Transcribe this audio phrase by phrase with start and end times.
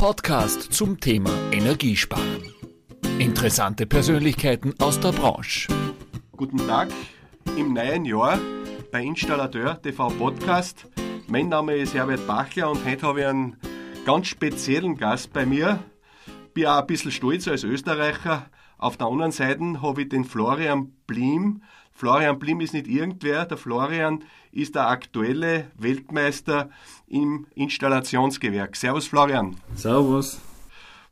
[0.00, 2.54] Podcast zum Thema Energiesparen.
[3.18, 5.68] Interessante Persönlichkeiten aus der Branche.
[6.34, 6.88] Guten Tag
[7.54, 8.38] im neuen Jahr
[8.90, 10.86] bei Installateur TV Podcast.
[11.28, 13.58] Mein Name ist Herbert Bachler und heute habe ich einen
[14.06, 15.80] ganz speziellen Gast bei mir.
[16.54, 18.46] Bin auch ein bisschen stolz als Österreicher.
[18.78, 21.62] Auf der anderen Seite habe ich den Florian Blim.
[22.00, 23.44] Florian Blim ist nicht irgendwer.
[23.44, 26.70] Der Florian ist der aktuelle Weltmeister
[27.06, 28.74] im Installationsgewerk.
[28.74, 29.56] Servus Florian.
[29.74, 30.40] Servus.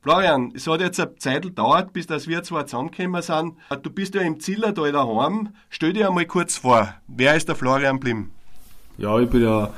[0.01, 3.53] Florian, es hat jetzt eine Zeit gedauert, bis dass wir zwei zusammengekommen sind.
[3.83, 5.51] Du bist ja im Zillertal daheim.
[5.69, 8.31] Stell dir einmal kurz vor, wer ist der Florian Blim?
[8.97, 9.75] Ja, ich bin der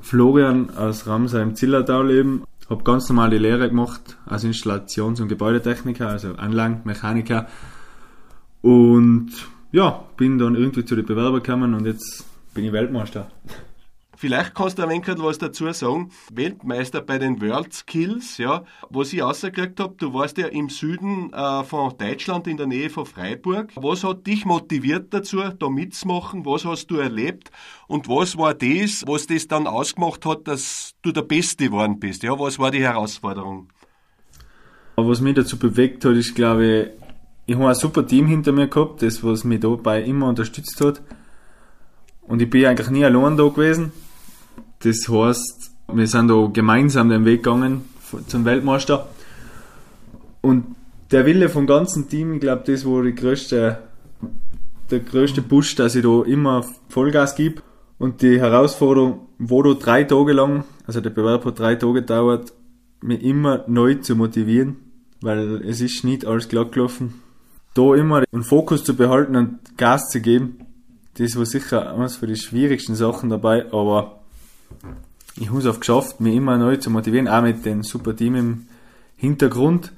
[0.00, 2.42] Florian aus Ramsau im Zillertal eben.
[2.70, 7.48] Hab ganz normal die Lehre gemacht als Installations- und Gebäudetechniker, also Anlagenmechaniker.
[8.62, 9.30] Und
[9.74, 12.24] ja, bin dann irgendwie zu den Bewerbern gekommen und jetzt
[12.54, 13.28] bin ich Weltmeister.
[14.16, 16.12] Vielleicht kannst du ein wenig was dazu sagen.
[16.32, 18.62] Weltmeister bei den World Skills, ja.
[18.88, 22.88] Was ich rausgekriegt habe, du warst ja im Süden äh, von Deutschland, in der Nähe
[22.88, 23.72] von Freiburg.
[23.74, 26.46] Was hat dich motiviert dazu, da mitzumachen?
[26.46, 27.50] Was hast du erlebt?
[27.88, 32.22] Und was war das, was das dann ausgemacht hat, dass du der Beste geworden bist?
[32.22, 33.70] Ja, was war die Herausforderung?
[34.94, 37.03] Was mich dazu bewegt hat, ist, glaube ich,
[37.46, 41.02] ich habe ein super Team hinter mir gehabt, das, was mich dabei immer unterstützt hat.
[42.22, 43.92] Und ich bin eigentlich nie allein da gewesen.
[44.80, 47.82] Das heißt, wir sind da gemeinsam den Weg gegangen
[48.26, 49.08] zum Weltmeister.
[50.40, 50.74] Und
[51.10, 53.78] der Wille vom ganzen Team, ich glaube, das war die größte,
[54.90, 57.62] der größte Push, dass ich da immer Vollgas gebe.
[57.98, 62.52] Und die Herausforderung war da drei Tage lang, also der Bewerb hat drei Tage gedauert,
[63.00, 64.76] mich immer neu zu motivieren,
[65.20, 67.23] weil es ist nicht alles glatt gelaufen.
[67.74, 70.58] Da immer den Fokus zu behalten und Gas zu geben,
[71.18, 74.20] das war sicher eines von den schwierigsten Sachen dabei, aber
[75.36, 78.36] ich habe es auch geschafft, mich immer neu zu motivieren, auch mit dem super Team
[78.36, 78.66] im
[79.16, 79.92] Hintergrund.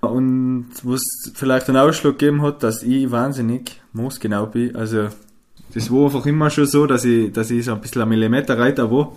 [0.00, 1.02] Und was
[1.34, 4.76] vielleicht einen Ausschlag gegeben hat, dass ich wahnsinnig moosgenau bin.
[4.76, 5.08] Also,
[5.74, 8.90] das war einfach immer schon so, dass ich, dass ich so ein bisschen ein Millimeterreiter
[8.90, 9.12] war.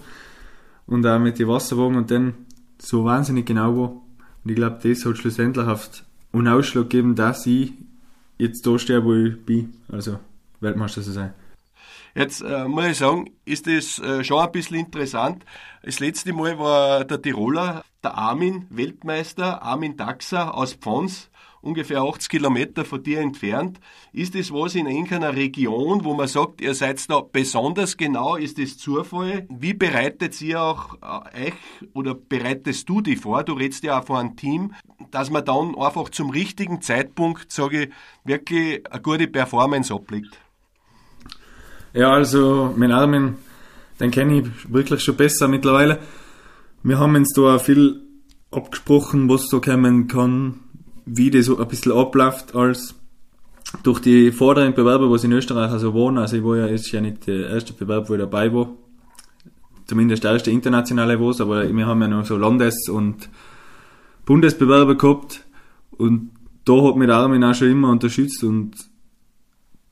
[0.87, 2.33] Und auch mit den Wasserwagen und dann
[2.79, 3.89] so wahnsinnig genau war.
[3.89, 7.73] Und ich glaube, das hat schlussendlich oft einen Ausschlag gegeben, dass ich
[8.37, 9.73] jetzt da stehe, wo ich bin.
[9.91, 10.19] Also,
[10.59, 11.33] Weltmeister zu sein.
[12.13, 15.45] Jetzt äh, muss ich sagen, ist das äh, schon ein bisschen interessant.
[15.81, 21.29] Das letzte Mal war der Tiroler, der Armin, Weltmeister, Armin Daxa aus Pfons,
[21.61, 23.79] ungefähr 80 Kilometer von dir entfernt.
[24.13, 28.35] Ist das was in irgendeiner Region, wo man sagt, ihr seid da besonders genau?
[28.35, 29.47] Ist das Zufall?
[29.49, 31.53] Wie bereitet ihr auch äh, euch
[31.93, 33.43] oder bereitest du dich vor?
[33.43, 34.73] Du redest ja auch vor einem Team,
[35.11, 37.89] dass man dann einfach zum richtigen Zeitpunkt, sage ich,
[38.23, 40.39] wirklich eine gute Performance ablegt.
[41.93, 43.35] Ja, also mein Armin,
[43.99, 45.99] den kenne ich wirklich schon besser mittlerweile.
[46.83, 48.01] Wir haben uns da viel
[48.49, 50.59] abgesprochen, was so kommen kann,
[51.05, 52.95] wie das ein bisschen abläuft, als
[53.83, 56.17] durch die vorderen Bewerber, was in Österreich also waren.
[56.17, 58.69] Also ich war ja, ist ja nicht der erste Bewerb, wo ich dabei war.
[59.85, 63.29] Zumindest der erste internationale was, aber wir haben ja noch so Landes- und
[64.25, 65.43] Bundesbewerber gehabt.
[65.91, 66.31] Und
[66.65, 68.75] da hat mich der Armin auch schon immer unterstützt und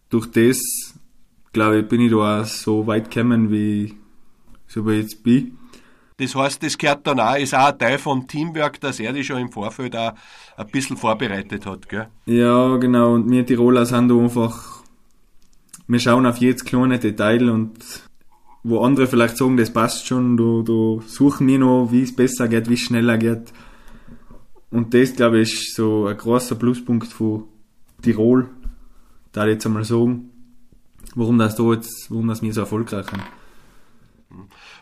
[0.09, 0.59] durch das
[1.53, 3.95] glaube ich, bin ich da auch so weit gekommen, wie
[4.67, 5.57] so wie ich jetzt bin.
[6.19, 9.27] Das heißt, das gehört dann auch, ist auch ein Teil vom Teamwork, dass er dich
[9.27, 10.13] schon im Vorfeld auch
[10.57, 12.07] ein bisschen vorbereitet hat, gell?
[12.25, 13.13] Ja, genau.
[13.13, 14.83] Und wir Tiroler sind da einfach,
[15.87, 17.73] wir schauen auf jedes kleine Detail und
[18.63, 22.47] wo andere vielleicht sagen, das passt schon, da, da suchen wir noch, wie es besser
[22.47, 23.53] geht, wie es schneller geht.
[24.69, 27.45] Und das, glaube ich, ist so ein großer Pluspunkt von
[28.01, 28.49] Tirol,
[29.31, 30.29] da jetzt einmal sagen
[31.15, 33.23] warum das da jetzt, warum das wir so erfolgreich sind.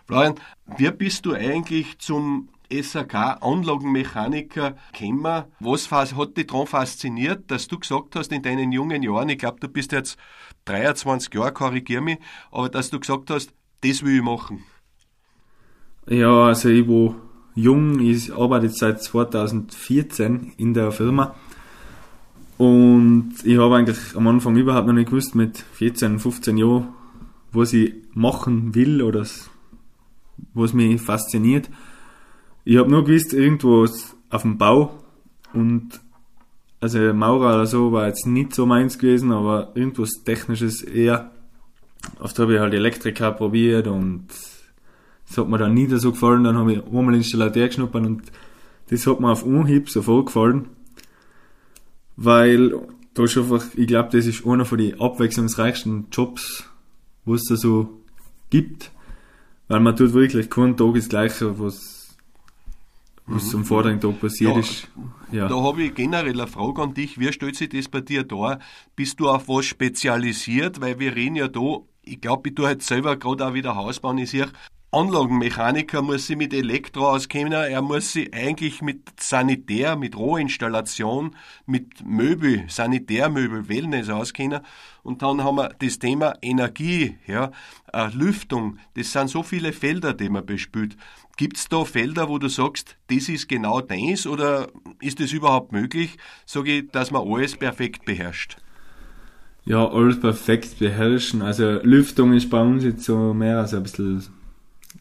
[0.05, 0.35] Florian,
[0.77, 5.45] wie bist du eigentlich zum SAK Anlagenmechaniker gekommen?
[5.59, 9.59] Was hat dich daran fasziniert, dass du gesagt hast in deinen jungen Jahren, ich glaube,
[9.59, 10.17] du bist jetzt
[10.65, 12.19] 23 Jahre, korrigier mich,
[12.51, 14.63] aber dass du gesagt hast, das will ich machen?
[16.07, 17.15] Ja, also ich war
[17.55, 21.35] jung, ich arbeite seit 2014 in der Firma
[22.57, 26.89] und ich habe eigentlich am Anfang überhaupt noch nicht gewusst, mit 14, 15 Jahren,
[27.57, 29.25] was ich machen will oder
[30.53, 31.69] was mich fasziniert.
[32.63, 33.87] Ich habe nur gewusst, irgendwo
[34.29, 35.03] auf dem Bau
[35.53, 35.99] und
[36.79, 41.31] also Maurer oder so war jetzt nicht so meins gewesen, aber irgendwas Technisches eher.
[42.19, 44.27] Oft habe ich halt Elektriker probiert und
[45.27, 46.43] das hat mir dann nie so gefallen.
[46.43, 48.23] Dann habe ich einmal Installateur geschnuppert und
[48.89, 50.69] das hat mir auf Unhieb sofort gefallen
[52.17, 52.73] weil
[53.13, 56.69] da ist einfach, ich glaube, das ist einer von den abwechslungsreichsten Jobs,
[57.27, 58.01] was es da so
[58.49, 58.91] gibt,
[59.67, 62.15] weil man tut wirklich keinen Tag das Gleiche, was,
[63.25, 64.87] was am vorderen Tag passiert Ja, ist.
[65.31, 65.47] Ja.
[65.47, 67.19] Da habe ich generell eine Frage an dich.
[67.19, 68.59] Wie stellt sich das bei dir dar?
[68.95, 70.79] Bist du auf was spezialisiert?
[70.79, 73.99] Weil wir reden ja da, ich glaube, ich tue jetzt selber gerade auch wieder Haus
[73.99, 74.17] bauen.
[74.17, 74.47] Ich sehe,
[74.91, 81.35] Anlagenmechaniker muss sich mit Elektro auskennen, er muss sich eigentlich mit Sanitär, mit Rohinstallation,
[81.65, 84.61] mit Möbel, Sanitärmöbel, Wellness auskennen.
[85.03, 87.51] Und dann haben wir das Thema Energie, ja,
[87.91, 88.79] äh, Lüftung.
[88.93, 90.95] Das sind so viele Felder, die man bespielt.
[91.35, 94.69] Gibt's da Felder, wo du sagst, das ist genau deins oder
[95.01, 98.57] ist es überhaupt möglich, sage ich, dass man alles perfekt beherrscht?
[99.67, 101.41] ja, alles perfekt beherrschen.
[101.41, 104.23] Also Lüftung ist bei uns jetzt so mehr als ein bisschen.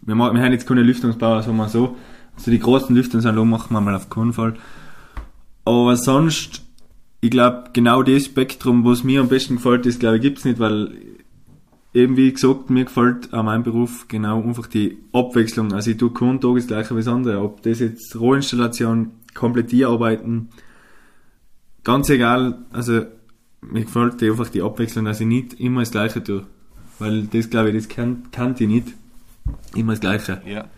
[0.06, 1.96] Wir, wir haben jetzt keine Lüftungsbauer, sagen wir so.
[2.36, 4.54] Also die großen Lüftungsanlagen machen wir mal auf keinen Fall.
[5.64, 6.62] Aber sonst,
[7.20, 10.58] ich glaube, genau das Spektrum, was mir am besten gefällt, das glaube ich gibt's nicht,
[10.58, 10.92] weil
[11.92, 15.72] eben wie gesagt, mir gefällt an meinem Beruf genau einfach die Abwechslung.
[15.72, 17.42] Also ich tue keinen Tag das gleiche wie das andere.
[17.42, 20.50] Ob das jetzt Rohinstallation, Komplettierarbeiten,
[21.84, 23.06] ganz egal, also
[23.62, 26.46] mir gefällt einfach die Abwechslung, dass ich nicht immer das Gleiche tue.
[26.98, 28.94] Weil das glaube ich, das kann, kann ich nicht.
[29.74, 30.42] Immer das Gleiche.
[30.46, 30.68] Ja.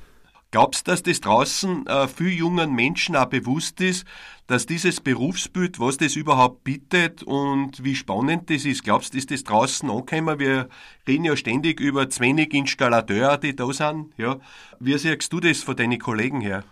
[0.50, 4.06] Glaubst du, dass das draußen äh, viel jungen Menschen auch bewusst ist,
[4.46, 8.82] dass dieses Berufsbild, was das überhaupt bietet und wie spannend das ist?
[8.82, 10.38] Glaubst du, ist das draußen angekommen?
[10.38, 10.70] Wir
[11.06, 14.06] reden ja ständig über zu wenig Installateure, die da sind.
[14.16, 14.38] Ja.
[14.80, 16.64] Wie siehst du das von deinen Kollegen her?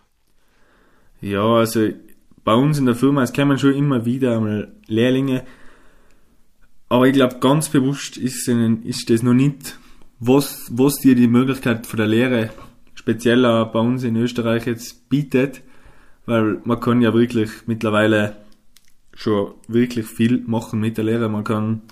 [1.20, 1.90] Ja, also
[2.44, 5.44] bei uns in der Firma, es kommen schon immer wieder einmal Lehrlinge.
[6.88, 9.78] Aber ich glaube, ganz bewusst ist, ihnen, ist das noch nicht,
[10.18, 12.50] was, was dir die Möglichkeit von der Lehre,
[12.94, 15.62] speziell auch bei uns in Österreich jetzt bietet.
[16.24, 18.36] Weil man kann ja wirklich mittlerweile
[19.14, 21.28] schon wirklich viel machen mit der Lehre.
[21.28, 21.82] Man kann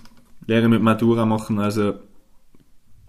[0.47, 1.59] Lehre mit Matura machen.
[1.59, 1.95] Also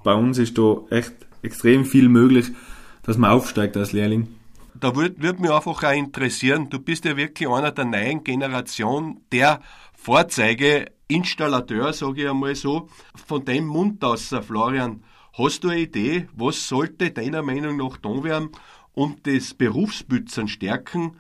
[0.04, 2.52] bei uns ist da echt extrem viel möglich,
[3.04, 4.28] dass man aufsteigt als Lehrling.
[4.80, 9.22] Da würde würd mich einfach auch interessieren, du bist ja wirklich einer der neuen Generation,
[9.32, 9.62] der
[11.08, 15.04] Vorzeige-Installateur, sage ich einmal so, von dem Mund aus, Florian.
[15.38, 18.50] Hast du eine Idee, was sollte deiner Meinung nach tun werden,
[18.94, 21.18] um das Berufsbild zu stärken?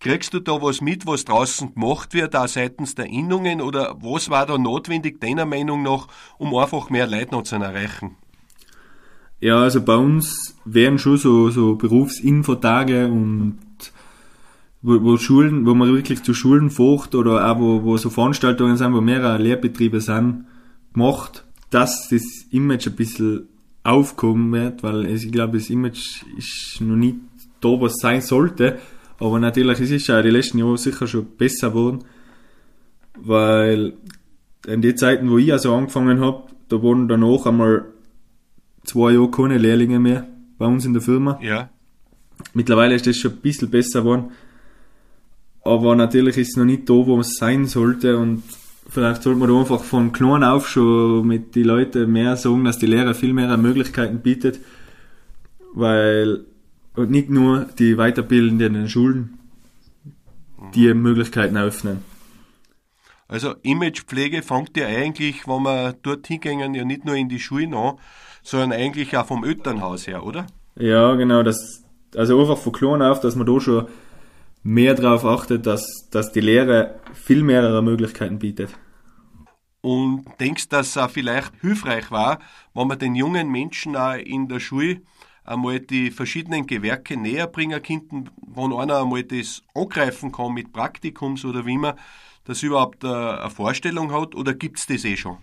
[0.00, 4.30] Kriegst du da was mit, was draußen gemacht wird, auch seitens der Innungen, oder was
[4.30, 6.08] war da notwendig, deiner Meinung nach,
[6.38, 8.16] um einfach mehr Leute noch zu erreichen?
[9.40, 13.58] Ja, also bei uns wären schon so, so Berufsinfotage und
[14.82, 18.76] wo, wo Schulen, wo man wirklich zu Schulen fährt oder auch wo, wo so Veranstaltungen
[18.76, 20.46] sind, wo mehrere Lehrbetriebe sind,
[20.92, 23.48] gemacht, dass das Image ein bisschen
[23.84, 27.16] aufkommen wird, weil ich glaube, das Image ist noch nicht
[27.60, 28.78] da, was sein sollte.
[29.18, 32.04] Aber natürlich es ist ja die letzten Jahre sicher schon besser geworden,
[33.16, 33.94] weil
[34.66, 37.86] in den Zeiten, wo ich also angefangen habe, da wurden danach einmal
[38.84, 40.26] zwei Jahre keine Lehrlinge mehr
[40.58, 41.38] bei uns in der Firma.
[41.42, 41.70] Ja.
[42.54, 44.32] Mittlerweile ist das schon ein bisschen besser geworden.
[45.64, 48.42] Aber natürlich ist es noch nicht da, wo es sein sollte und
[48.88, 52.78] vielleicht sollte man da einfach von klein auf schon mit den Leuten mehr sagen, dass
[52.78, 54.60] die Lehre viel mehr Möglichkeiten bietet,
[55.72, 56.44] weil
[56.94, 59.38] und nicht nur die weiterbildenden Schulen
[60.74, 62.04] die Möglichkeiten öffnen.
[63.28, 67.72] Also Imagepflege fängt ja eigentlich, wenn wir dorthin gehen, ja nicht nur in die Schulen
[67.72, 67.96] an,
[68.42, 70.46] sondern eigentlich auch vom Elternhaus her, oder?
[70.76, 71.82] Ja, genau, das,
[72.14, 73.86] also einfach von klein auf, dass man da schon
[74.62, 78.70] mehr darauf achtet, dass, dass die Lehre viel mehrere Möglichkeiten bietet.
[79.80, 82.38] Und denkst, dass es auch vielleicht hilfreich war,
[82.72, 85.02] wenn man den jungen Menschen auch in der Schule
[85.44, 91.44] einmal die verschiedenen Gewerke näher bringen könnten, wenn einer einmal das angreifen kann mit Praktikums
[91.44, 91.94] oder wie man
[92.44, 95.38] das überhaupt eine Vorstellung hat, oder gibt's das eh schon?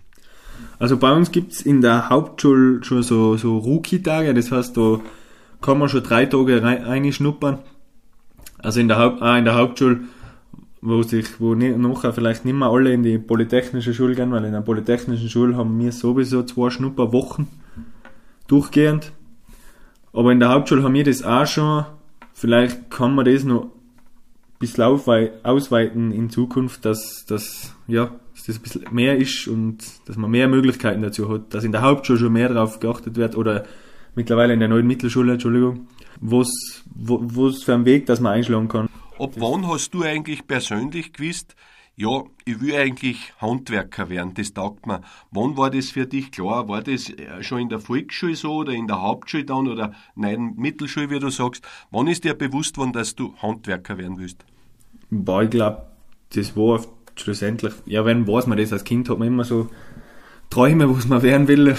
[0.78, 5.00] Also bei uns gibt's in der Hauptschule schon so, so Rookie-Tage, das heißt, da
[5.60, 7.60] kann man schon drei Tage rein, reinschnuppern.
[8.62, 10.00] Also in der, Haupt, ah, in der Hauptschule,
[10.82, 14.44] wo sich, wo ne, nachher vielleicht nicht mehr alle in die polytechnische Schule gehen, weil
[14.44, 17.48] in der polytechnischen Schule haben wir sowieso zwei Schnupperwochen
[18.46, 19.12] durchgehend.
[20.12, 21.84] Aber in der Hauptschule haben wir das auch schon.
[22.32, 23.70] Vielleicht kann man das noch ein
[24.58, 24.84] bisschen
[25.42, 30.30] ausweiten in Zukunft, dass, dass, ja, dass das ein bisschen mehr ist und dass man
[30.30, 33.64] mehr Möglichkeiten dazu hat, dass in der Hauptschule schon mehr darauf geachtet wird oder
[34.14, 35.88] mittlerweile in der neuen Mittelschule, Entschuldigung,
[36.20, 36.48] was,
[36.94, 38.88] wo, was für einen Weg, dass man einschlagen kann.
[39.18, 41.54] Ab wann hast du eigentlich persönlich gewusst,
[41.96, 45.02] ja, ich will eigentlich Handwerker werden, das taugt mir.
[45.30, 46.66] Wann war das für dich klar?
[46.66, 50.54] War das äh, schon in der Volksschule so oder in der Hauptschule dann oder nein,
[50.56, 51.62] Mittelschule, wie du sagst?
[51.90, 54.38] Wann ist dir bewusst worden, dass du Handwerker werden willst?
[55.10, 55.82] Boah, ich glaube,
[56.34, 56.80] das war
[57.16, 59.68] schlussendlich, ja, wenn weiß man das, als Kind hat man immer so
[60.48, 61.76] Träume, was man werden will,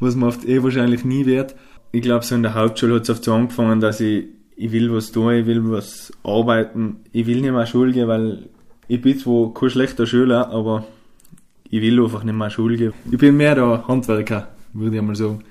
[0.00, 1.54] was man oft eh wahrscheinlich nie wird.
[1.92, 4.26] Ich glaube, so in der Hauptschule hat es oft so angefangen, dass ich
[4.58, 8.48] ich will was tun, ich will was arbeiten, ich will nicht mehr Schule gehen, weil
[8.88, 10.84] ich bin zwar kein schlechter Schüler, aber
[11.70, 12.92] ich will einfach nicht mehr Schule gehen.
[13.10, 15.44] Ich bin mehr der Handwerker, würde ich mal sagen.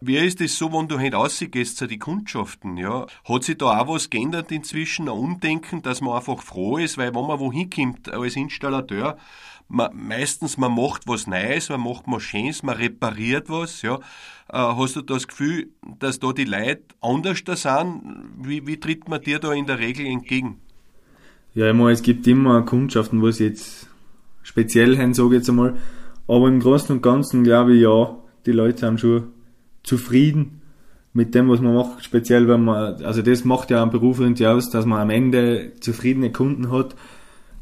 [0.00, 3.06] Wie ist es so, wenn du heute rausgehst zu die Kundschaften, ja?
[3.24, 7.14] Hat sich da auch was geändert inzwischen, ein Umdenken, dass man einfach froh ist, weil
[7.14, 9.16] wenn man wohin kommt als Installateur,
[9.68, 13.96] man, meistens man macht was Neues, man macht was Schönes, man repariert was, ja.
[14.50, 18.02] Äh, hast du das Gefühl, dass da die Leute anders da sind?
[18.42, 20.58] Wie, wie tritt man dir da in der Regel entgegen?
[21.54, 23.88] Ja, ich meine, es gibt immer Kundschaften, wo sie jetzt
[24.42, 25.76] speziell haben, sage ich jetzt einmal.
[26.26, 29.28] Aber im Großen und Ganzen glaube ich, ja, die Leute sind schon
[29.82, 30.62] zufrieden
[31.12, 32.04] mit dem, was man macht.
[32.04, 35.72] Speziell, wenn man, also das macht ja einen Beruf irgendwie aus, dass man am Ende
[35.80, 36.94] zufriedene Kunden hat,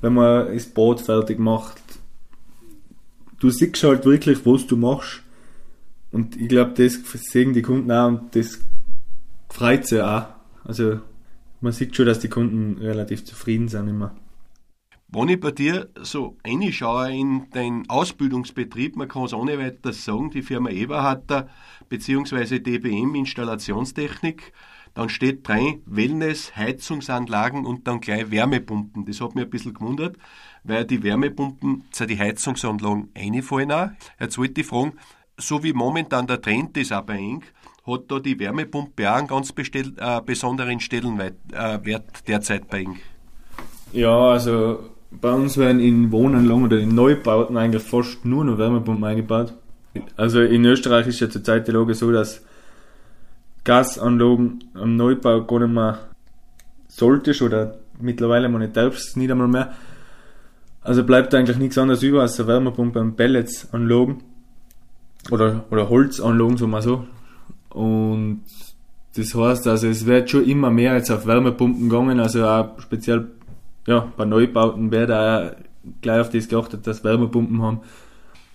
[0.00, 1.80] wenn man das Boot fertig macht.
[3.38, 5.22] Du siehst halt wirklich, was du machst.
[6.12, 6.98] Und ich glaube, das
[7.30, 8.60] sehen die Kunden auch und das
[9.50, 10.26] freut sie auch.
[10.64, 11.00] Also,
[11.60, 14.14] man sieht schon, dass die Kunden relativ zufrieden sind immer.
[15.08, 20.30] Wenn ich bei dir so reinschaue in den Ausbildungsbetrieb, man kann es ohne weiteres sagen,
[20.30, 21.48] die Firma Eberharter
[21.88, 22.58] bzw.
[22.58, 24.52] DBM Installationstechnik,
[24.96, 29.04] dann steht drin Wellness, Heizungsanlagen und dann gleich Wärmepumpen.
[29.04, 30.16] Das hat mich ein bisschen gewundert,
[30.64, 33.90] weil die Wärmepumpen zu die Heizungsanlagen einfallen auch.
[34.18, 34.94] Jetzt wollte ich fragen,
[35.36, 37.42] so wie momentan der Trend ist bei Eng,
[37.86, 41.78] hat da die Wärmepumpe auch einen ganz äh, besonderen Stellenwert äh,
[42.26, 42.96] derzeit bei Eng?
[43.92, 44.78] Ja, also
[45.10, 49.52] bei uns werden in Wohnanlagen oder in Neubauten eigentlich fast nur noch Wärmepumpen eingebaut.
[50.16, 52.42] Also in Österreich ist ja zurzeit die Lage so, dass
[53.66, 55.98] Gasanlagen am Neubau gar nicht mehr
[56.88, 59.72] solltest oder mittlerweile man nicht darfst, nicht einmal mehr.
[60.80, 64.22] Also bleibt eigentlich nichts anderes über als eine Wärmepumpe und Pelletsanlagen
[65.30, 67.04] oder, oder Holzanlagen, so mal so.
[67.70, 68.42] Und
[69.16, 73.32] das heißt, also es wird schon immer mehr jetzt auf Wärmepumpen gegangen, also auch speziell
[73.86, 75.56] ja, bei Neubauten wird auch
[76.00, 77.80] gleich auf das geachtet, dass Wärmepumpen haben.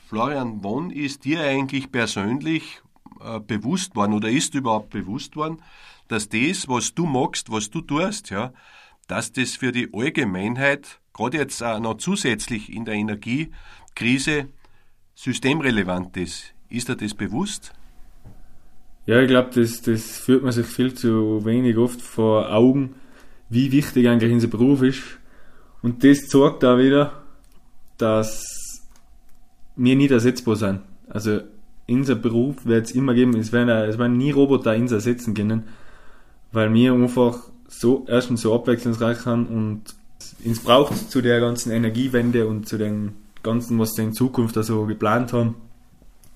[0.08, 2.82] Florian, wann ist dir eigentlich persönlich
[3.24, 5.62] äh, bewusst worden oder ist überhaupt bewusst worden,
[6.08, 8.54] dass das, was du magst, was du tust, ja,
[9.08, 14.48] dass das für die Allgemeinheit, gerade jetzt auch noch zusätzlich in der Energiekrise,
[15.16, 16.54] systemrelevant ist?
[16.70, 17.74] Ist dir das bewusst?
[19.06, 22.96] Ja, ich glaube, das, das führt man sich viel zu wenig oft vor Augen,
[23.50, 25.01] wie wichtig eigentlich unser Beruf ist.
[25.82, 27.24] Und das zeigt auch wieder,
[27.98, 28.46] dass
[29.75, 30.82] wir nicht ersetzbar sind.
[31.10, 31.42] Also
[31.88, 35.64] unser Beruf wird es immer geben, es werden, es werden nie Roboter uns ersetzen können,
[36.52, 39.84] weil wir einfach so erstens so abwechslungsreich sind und
[40.44, 44.86] uns braucht zu der ganzen Energiewende und zu dem ganzen, was wir in Zukunft also
[44.86, 45.56] geplant haben,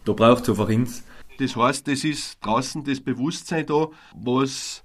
[0.06, 1.04] da braucht es einfach uns.
[1.38, 4.84] Das heißt, es ist draußen das Bewusstsein da, was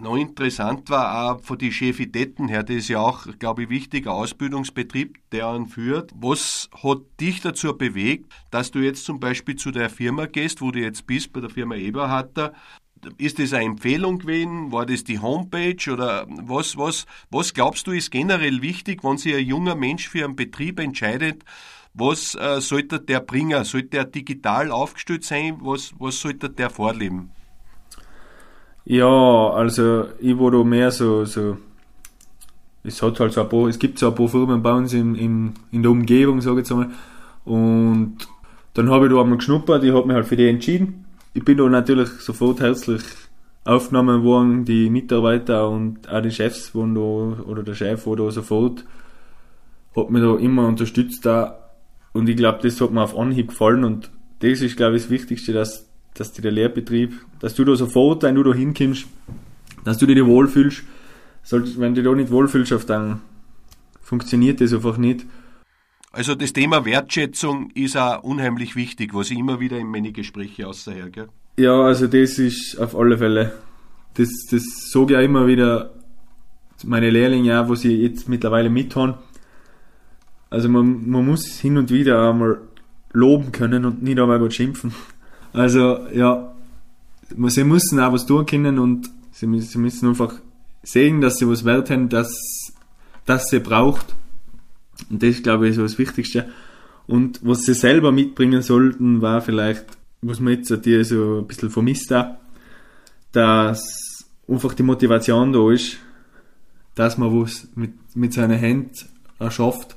[0.00, 4.12] noch interessant war auch von den Chefitäten her, das ist ja auch, glaube ich, wichtiger
[4.12, 6.12] Ausbildungsbetrieb, der anführt.
[6.14, 10.70] Was hat dich dazu bewegt, dass du jetzt zum Beispiel zu der Firma gehst, wo
[10.70, 12.52] du jetzt bist, bei der Firma Eberharter?
[13.18, 14.72] Ist das eine Empfehlung gewesen?
[14.72, 19.34] War das die Homepage oder was, was, was glaubst du ist generell wichtig, wenn sich
[19.34, 21.44] ein junger Mensch für einen Betrieb entscheidet?
[21.94, 23.64] Was äh, sollte der bringen?
[23.64, 25.58] Sollte der digital aufgestellt sein?
[25.60, 27.30] Was, was sollte der vorleben?
[28.86, 31.56] Ja, also ich war da mehr so, so
[32.84, 35.16] es hat halt so ein paar, es gibt so ein paar Firmen bei uns in,
[35.16, 36.90] in, in der Umgebung, sage ich jetzt einmal.
[37.44, 38.16] Und
[38.74, 41.04] dann habe ich da einmal geschnuppert, ich habe mich halt für die entschieden.
[41.34, 43.02] Ich bin da natürlich sofort herzlich
[43.64, 47.00] aufgenommen worden, die Mitarbeiter und auch die Chefs waren da,
[47.42, 48.84] oder der Chef war da sofort,
[49.96, 51.70] hat mich da immer unterstützt da.
[52.12, 55.10] Und ich glaube, das hat mir auf Anhieb gefallen und das ist, glaube ich, das
[55.10, 59.06] Wichtigste, dass dass dir der Lehrbetrieb, dass du da sofort, wenn du da hinkommst,
[59.84, 60.82] dass du dich wohlfühlst.
[61.50, 63.20] Wenn du dich da nicht wohlfühlst, dann
[64.02, 65.26] funktioniert das einfach nicht.
[66.12, 70.66] Also das Thema Wertschätzung ist auch unheimlich wichtig, was ich immer wieder in meine Gespräche
[70.66, 71.28] außerher, gell?
[71.58, 73.52] Ja, also das ist auf alle Fälle.
[74.14, 75.90] Das, das sage ich auch immer wieder
[76.84, 79.14] meine Lehrlinge auch, was sie jetzt mittlerweile mithaben.
[80.50, 82.60] Also man, man muss hin und wieder einmal
[83.12, 84.94] loben können und nicht einmal gut schimpfen.
[85.56, 86.54] Also, ja,
[87.46, 90.34] sie müssen auch was tun können und sie, sie müssen einfach
[90.82, 92.30] sehen, dass sie was wert haben, dass,
[93.24, 94.14] dass sie braucht.
[95.08, 96.50] Und das, glaube ich, ist so das Wichtigste.
[97.06, 99.86] Und was sie selber mitbringen sollten, war vielleicht,
[100.20, 102.38] was man jetzt dir so ein bisschen vermisst hat,
[103.32, 105.96] dass einfach die Motivation da ist,
[106.94, 108.92] dass man was mit, mit seinen Händen
[109.38, 109.95] erschafft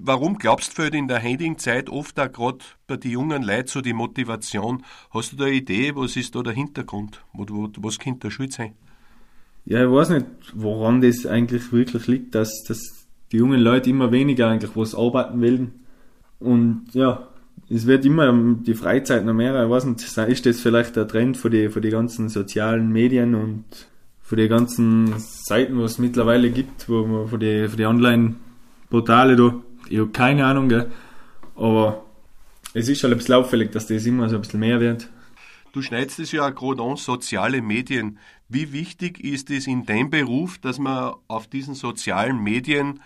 [0.00, 3.92] Warum glaubst du in der Handing-Zeit oft auch gerade bei den jungen Leuten so die
[3.92, 4.84] Motivation?
[5.10, 7.20] Hast du da eine Idee, was ist da der Hintergrund?
[7.32, 8.74] Was könnte der Schuld sein?
[9.64, 14.12] Ja, ich weiß nicht, woran das eigentlich wirklich liegt, dass, dass die jungen Leute immer
[14.12, 15.72] weniger eigentlich was arbeiten wollen.
[16.38, 17.28] Und ja,
[17.68, 19.62] es wird immer die Freizeit noch mehr.
[19.62, 23.64] Ich weiß nicht, ist das vielleicht der Trend die, für die ganzen sozialen Medien und
[24.22, 29.36] für die ganzen Seiten, was es mittlerweile gibt, wo man für die, für die Online-Portale
[29.36, 29.54] da,
[29.88, 30.90] ich habe keine Ahnung, gell.
[31.56, 32.04] aber
[32.74, 35.08] es ist halt ein bisschen auffällig, dass das immer so ein bisschen mehr wird.
[35.72, 38.18] Du schneidest es ja gerade an, soziale Medien.
[38.48, 43.00] Wie wichtig ist es in deinem Beruf, dass man auf diesen sozialen Medien,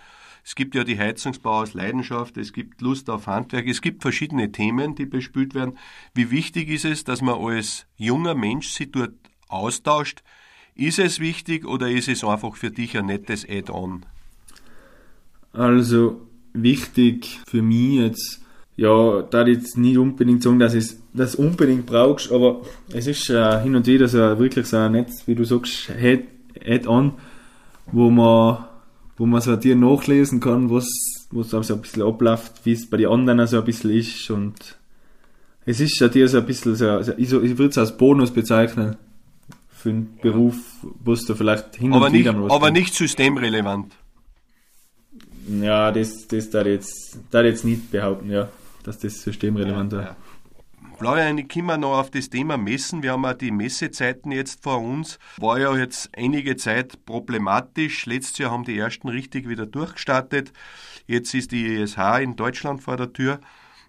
[0.45, 4.51] es gibt ja die Heizungsbau aus Leidenschaft, es gibt Lust auf Handwerk, es gibt verschiedene
[4.51, 5.77] Themen, die bespielt werden.
[6.13, 9.13] Wie wichtig ist es, dass man als junger Mensch sich dort
[9.47, 10.23] austauscht?
[10.75, 14.05] Ist es wichtig oder ist es einfach für dich ein nettes Add-on?
[15.51, 18.39] Also wichtig für mich jetzt.
[18.75, 23.61] Ja, da jetzt nicht unbedingt sagen, dass es das unbedingt brauchst, aber es ist äh,
[23.61, 25.91] hin und wieder so wirklich so ein Netz, wie du sagst,
[26.65, 27.13] Add-on,
[27.91, 28.65] wo man,
[29.17, 30.87] wo man so dir nachlesen kann, was,
[31.31, 34.29] was auch so ein bisschen abläuft, wie es bei den anderen so ein bisschen ist.
[34.31, 34.75] Und
[35.65, 38.95] es ist ja dir so ein bisschen so, ich, würde es als Bonus bezeichnen
[39.69, 40.55] für einen Beruf,
[41.03, 43.93] wo du vielleicht hin aber und nicht, wieder was Aber nicht systemrelevant.
[45.47, 48.49] Ja, das, das da jetzt, da jetzt nicht behaupten, ja
[48.83, 50.15] dass das systemrelevant ja, ja.
[50.97, 53.01] Florian, ich komme noch auf das Thema Messen.
[53.01, 55.17] Wir haben ja die Messezeiten jetzt vor uns.
[55.37, 58.05] War ja jetzt einige Zeit problematisch.
[58.05, 60.53] Letztes Jahr haben die ersten richtig wieder durchgestartet.
[61.07, 63.39] Jetzt ist die ISH in Deutschland vor der Tür.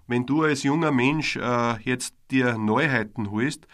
[0.06, 3.66] Wenn du als junger Mensch äh, jetzt dir Neuheiten holst,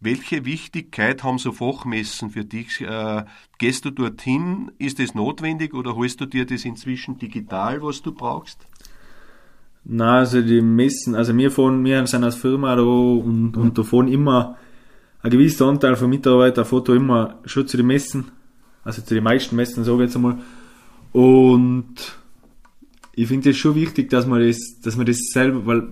[0.00, 2.80] welche Wichtigkeit haben so Fachmessen für dich?
[2.80, 3.24] Äh,
[3.58, 4.70] gehst du dorthin?
[4.78, 8.66] Ist es notwendig oder holst du dir das inzwischen digital, was du brauchst?
[9.84, 13.84] Na, also die Messen, also wir fahren, wir sind als Firma da und, und da
[13.84, 14.56] fahren immer
[15.22, 18.32] ein gewisser Anteil von Mitarbeitern Foto immer schon zu den Messen,
[18.84, 20.38] also zu den meisten Messen, sage ich jetzt einmal.
[21.12, 22.18] Und
[23.14, 25.88] ich finde es schon wichtig, dass man das, dass man das selber, weil,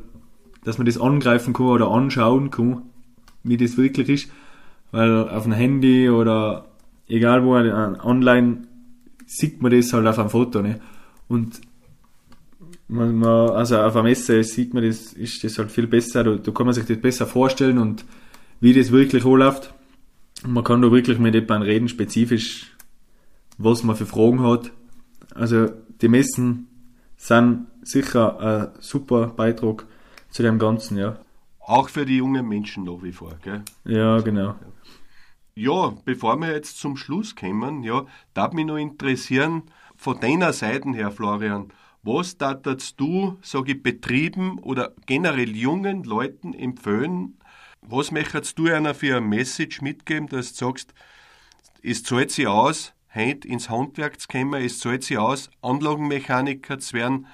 [0.65, 2.83] dass man das angreifen kann oder anschauen kann,
[3.45, 4.31] wie das wirklich ist,
[4.91, 6.67] weil auf dem Handy oder
[7.09, 8.67] egal wo, online
[9.27, 10.81] sieht man das halt auf einem Foto, ne?
[11.29, 11.61] Und
[12.89, 16.37] man, man, also auf einer Messe sieht man das, ist das halt viel besser, da,
[16.37, 18.05] da kann man sich das besser vorstellen und
[18.61, 19.75] wie das wirklich anläuft.
[20.47, 22.75] Man kann da wirklich mit jemandem reden, spezifisch,
[23.57, 24.71] was man für Fragen hat.
[25.35, 25.69] Also
[26.01, 26.69] die Messen
[27.17, 29.87] sind sicher ein super Beitrag
[30.31, 31.19] zu dem Ganzen, ja.
[31.67, 33.63] Auch für die jungen Menschen nach wie vor, gell?
[33.85, 34.55] Ja, genau.
[35.55, 39.63] Ja, bevor wir jetzt zum Schluss kommen, ja, darf mich noch interessieren,
[39.97, 41.73] von deiner Seite her, Florian,
[42.03, 47.39] was darfst du, sage ich, Betrieben oder generell jungen Leuten empfehlen?
[47.81, 50.93] Was möchtest du einer für eine Message mitgeben, dass du sagst,
[51.83, 56.95] es zahlt sich aus, heute ins Handwerk zu kommen, es zahlt sich aus, Anlagenmechaniker zu
[56.95, 57.27] werden.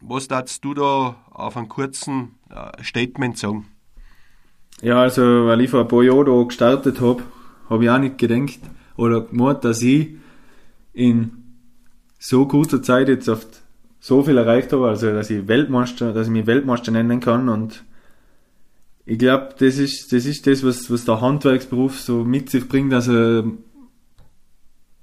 [0.00, 3.66] Was darfst du da auf einen kurzen äh, Statement sagen?
[4.82, 7.22] Ja, also, weil ich vor ein paar Jahren da gestartet habe,
[7.68, 8.60] habe ich auch nicht gedacht
[8.96, 10.16] oder gemeint, dass ich
[10.92, 11.32] in
[12.18, 13.46] so kurzer Zeit jetzt auf
[14.00, 17.84] so viel erreicht habe, also dass ich Weltmeister, dass ich mich Weltmeister nennen kann und
[19.04, 22.94] ich glaube, das ist, das ist das, was, was der Handwerksberuf so mit sich bringt,
[22.94, 23.44] also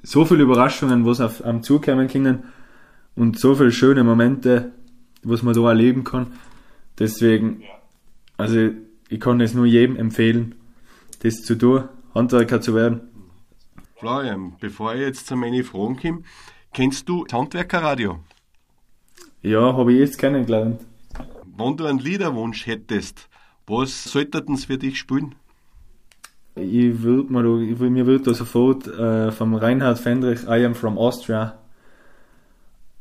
[0.04, 2.44] so viele Überraschungen, was auf am zukommen können
[3.16, 4.72] und so viele schöne Momente,
[5.24, 6.28] was man da erleben kann.
[7.00, 7.64] Deswegen,
[8.38, 8.70] also
[9.10, 10.56] ich kann es nur jedem empfehlen,
[11.24, 13.02] das zu tun, Handwerker zu werden.
[14.00, 16.22] Florian, bevor ich jetzt zu meinen Fragen komme,
[16.74, 18.20] kennst du das Handwerkerradio?
[19.42, 20.82] Ja, habe ich jetzt kennengelernt.
[21.58, 23.28] Wenn du einen Liederwunsch hättest,
[23.66, 25.36] was sollten sie für dich spielen?
[26.58, 30.76] Ich würde mir, ich würd, mir würde da sofort äh, vom Reinhard Fendrich I Am
[30.76, 31.58] From Austria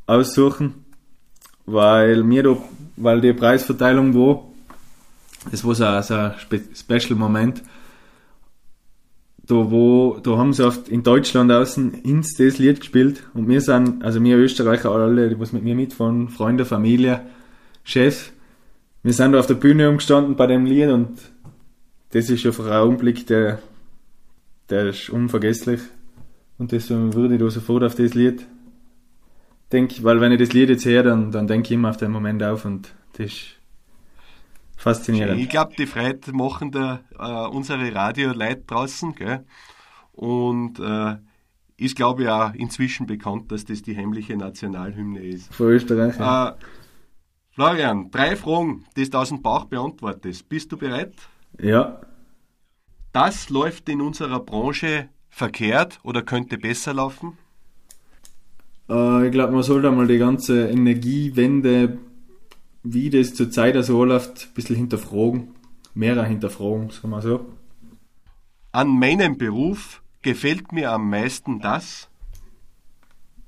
[0.06, 0.84] aussuchen,
[1.64, 2.56] weil mir da,
[2.96, 4.44] weil die Preisverteilung war,
[5.50, 6.34] das war so, so ein
[6.74, 7.62] Special Moment,
[9.46, 13.60] da wo, da haben sie oft in Deutschland außen ins das Lied gespielt und wir
[13.60, 17.22] sind, also wir Österreicher alle, die was mit mir mitfahren, Freunde, Familie,
[17.84, 18.32] Chef,
[19.02, 21.18] wir sind da auf der Bühne umgestanden bei dem Lied und
[22.10, 23.60] das ist auf einen Augenblick, der,
[24.70, 25.80] der ist unvergesslich
[26.58, 28.46] und deswegen würde ich da sofort auf das Lied
[29.72, 32.10] denken, weil wenn ich das Lied jetzt höre, dann, dann denke ich immer auf den
[32.10, 33.56] Moment auf und das ist
[34.76, 35.40] Faszinierend.
[35.40, 39.44] Ich glaube, die Freude machen da äh, unsere Radio-Leute draußen, gell?
[40.12, 41.16] Und äh,
[41.78, 45.52] ist, glaube ich, auch inzwischen bekannt, dass das die heimliche Nationalhymne ist.
[45.54, 46.18] Für Österreich.
[46.18, 46.50] Ja.
[46.50, 46.54] Äh,
[47.52, 50.48] Florian, drei Fragen, die du aus dem Bauch beantwortest.
[50.48, 51.14] Bist du bereit?
[51.60, 52.00] Ja.
[53.12, 57.38] Das läuft in unserer Branche verkehrt oder könnte besser laufen?
[58.88, 61.98] Äh, ich glaube, man sollte einmal die ganze Energiewende,
[62.82, 65.54] wie das zurzeit so läuft, ein bisschen hinterfragen.
[65.94, 67.46] Mehrer hinterfragen, sagen wir so.
[68.72, 72.08] An meinem Beruf gefällt mir am meisten das,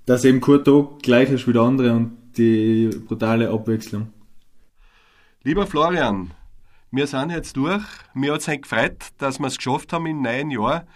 [0.07, 4.11] Dass eben kein Tag gleich ist wie der andere und die brutale Abwechslung.
[5.43, 6.31] Lieber Florian,
[6.91, 7.83] wir sind jetzt durch.
[8.15, 10.87] Mir hat es gefreut, dass wir es geschafft haben im neuen Jahr,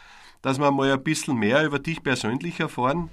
[0.40, 3.10] dass wir mal ein bisschen mehr über dich persönlich erfahren.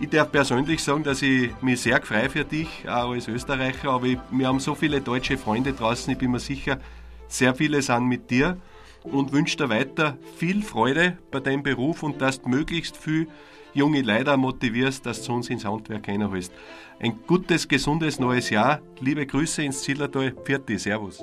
[0.00, 4.06] Ich darf persönlich sagen, dass ich mich sehr freue für dich, auch als Österreicher, aber
[4.06, 6.78] ich, wir haben so viele deutsche Freunde draußen, ich bin mir sicher,
[7.28, 8.56] sehr viele sind mit dir
[9.02, 13.28] und wünsche dir weiter viel Freude bei deinem Beruf und dass du möglichst viel
[13.74, 16.52] junge Leute motivierst, dass du uns ins Handwerk reinholst.
[17.00, 18.80] Ein gutes, gesundes neues Jahr.
[19.00, 20.32] Liebe Grüße ins Zillertal.
[20.44, 21.22] Pfiat Servus.